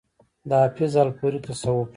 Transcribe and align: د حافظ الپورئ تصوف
د 0.49 0.51
حافظ 0.61 0.93
الپورئ 1.03 1.39
تصوف 1.45 1.89